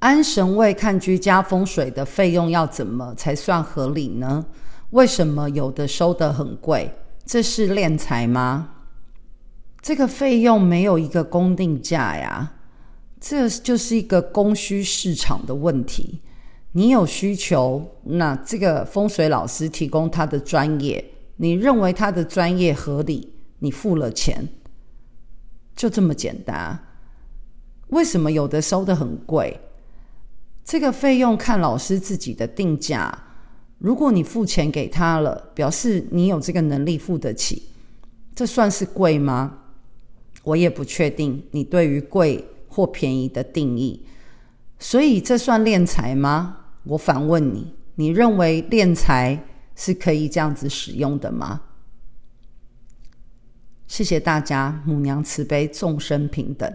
[0.00, 4.46] 安神位看居家风水的费用要怎么才算合理呢？
[4.90, 6.94] 为什么有的收得很贵？
[7.26, 8.70] 这是敛财吗？
[9.82, 12.54] 这个费用没有一个公定价呀，
[13.20, 16.20] 这就是一个供需市场的问题。
[16.72, 21.04] 你有需求，那这个风水老师提供他的专业，
[21.36, 24.48] 你认为他的专业合理，你付了钱，
[25.76, 26.86] 就这么简单。
[27.88, 29.60] 为什么有的收得很贵？
[30.70, 33.12] 这个费用看老师自己的定价。
[33.78, 37.64] 如果你付钱给他了，表示你有这个能力付得起，
[38.36, 39.64] 这算是贵吗？
[40.44, 44.06] 我也不确定你对于贵或便宜的定义。
[44.78, 46.58] 所以这算敛财吗？
[46.84, 49.42] 我反问你，你认为敛财
[49.74, 51.62] 是可以这样子使用的吗？
[53.88, 56.72] 谢谢大家，母娘慈悲，众生平等。